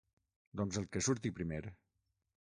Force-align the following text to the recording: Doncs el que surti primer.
Doncs 0.61 0.79
el 0.81 0.87
que 0.95 1.03
surti 1.07 1.31
primer. 1.41 1.59